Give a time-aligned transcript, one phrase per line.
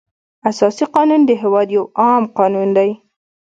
[0.49, 2.89] اساسي قانون د هېواد یو عام قانون دی.